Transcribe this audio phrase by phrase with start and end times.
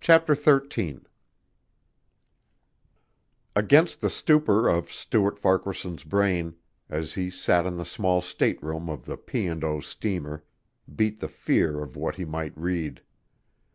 [0.00, 1.00] CHAPTER XIII
[3.54, 6.56] Against the stupor of Stuart Farquaharson's brain,
[6.88, 9.46] as he sat in the small stateroom of the P.
[9.46, 9.80] and O.
[9.80, 10.44] steamer,
[10.96, 13.02] beat the fear of what he might read.